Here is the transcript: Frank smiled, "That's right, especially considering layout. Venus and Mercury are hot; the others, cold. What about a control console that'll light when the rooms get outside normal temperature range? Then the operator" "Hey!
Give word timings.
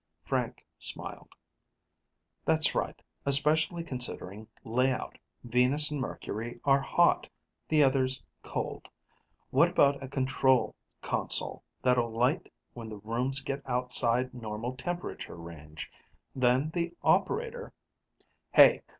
Frank 0.23 0.65
smiled, 0.79 1.35
"That's 2.43 2.73
right, 2.73 2.99
especially 3.23 3.83
considering 3.83 4.47
layout. 4.63 5.19
Venus 5.43 5.91
and 5.91 6.01
Mercury 6.01 6.59
are 6.65 6.81
hot; 6.81 7.29
the 7.69 7.83
others, 7.83 8.23
cold. 8.41 8.87
What 9.51 9.69
about 9.69 10.01
a 10.01 10.07
control 10.07 10.73
console 11.03 11.61
that'll 11.83 12.09
light 12.11 12.51
when 12.73 12.89
the 12.89 12.97
rooms 12.97 13.41
get 13.41 13.61
outside 13.69 14.33
normal 14.33 14.75
temperature 14.75 15.35
range? 15.35 15.91
Then 16.35 16.71
the 16.71 16.95
operator" 17.03 17.71
"Hey! 18.55 18.81